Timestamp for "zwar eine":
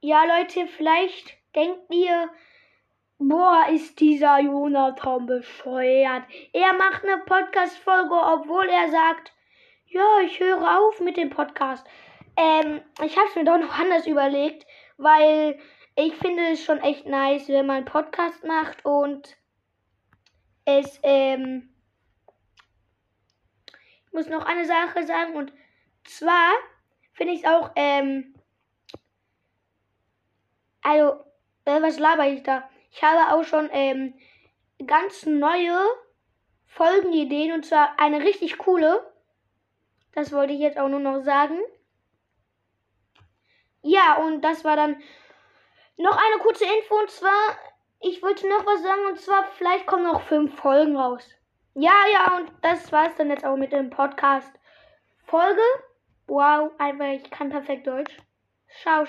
37.66-38.20